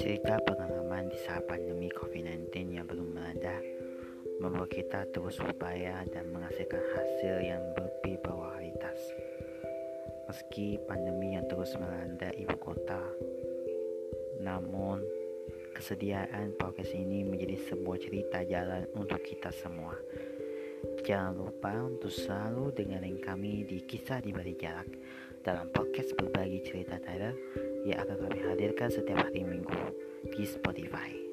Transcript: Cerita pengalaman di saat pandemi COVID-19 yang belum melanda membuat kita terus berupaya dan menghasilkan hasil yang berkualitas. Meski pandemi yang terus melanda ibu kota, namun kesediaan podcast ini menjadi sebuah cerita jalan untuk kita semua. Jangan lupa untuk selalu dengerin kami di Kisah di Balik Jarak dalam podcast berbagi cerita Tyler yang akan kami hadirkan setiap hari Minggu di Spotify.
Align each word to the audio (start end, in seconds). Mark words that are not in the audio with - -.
Cerita 0.00 0.40
pengalaman 0.40 1.12
di 1.12 1.18
saat 1.20 1.44
pandemi 1.44 1.92
COVID-19 1.92 2.48
yang 2.80 2.88
belum 2.88 3.12
melanda 3.12 3.60
membuat 4.40 4.72
kita 4.72 5.04
terus 5.12 5.36
berupaya 5.36 6.00
dan 6.08 6.32
menghasilkan 6.32 6.80
hasil 6.80 7.44
yang 7.44 7.60
berkualitas. 7.76 8.96
Meski 10.32 10.80
pandemi 10.88 11.36
yang 11.36 11.44
terus 11.52 11.76
melanda 11.76 12.32
ibu 12.40 12.56
kota, 12.56 13.04
namun 14.40 15.04
kesediaan 15.76 16.56
podcast 16.56 16.96
ini 16.96 17.20
menjadi 17.20 17.60
sebuah 17.68 18.00
cerita 18.00 18.40
jalan 18.48 18.88
untuk 18.96 19.20
kita 19.20 19.52
semua. 19.52 19.92
Jangan 21.02 21.34
lupa 21.34 21.74
untuk 21.82 22.14
selalu 22.14 22.70
dengerin 22.78 23.18
kami 23.18 23.66
di 23.66 23.82
Kisah 23.82 24.22
di 24.22 24.30
Balik 24.30 24.62
Jarak 24.62 24.86
dalam 25.42 25.66
podcast 25.74 26.14
berbagi 26.14 26.62
cerita 26.62 26.94
Tyler 27.02 27.34
yang 27.82 28.06
akan 28.06 28.30
kami 28.30 28.38
hadirkan 28.38 28.86
setiap 28.86 29.26
hari 29.26 29.42
Minggu 29.42 29.82
di 30.30 30.46
Spotify. 30.46 31.31